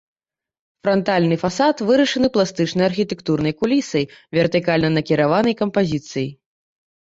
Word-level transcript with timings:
Франтальны 0.85 1.35
фасад 1.43 1.83
вырашаны 1.89 2.27
пластычнай 2.37 2.85
архітэктурнай 2.91 3.53
кулісай 3.59 4.09
вертыкальна 4.39 4.89
накіраванай 4.97 5.55
кампазіцыяй. 5.61 6.27